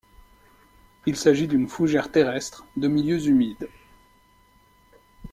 Il 1.05 1.15
s'agit 1.15 1.47
d'une 1.47 1.67
fougère 1.67 2.11
terrestre, 2.11 2.65
de 2.75 2.87
milieux 2.87 3.23
humides. 3.27 3.69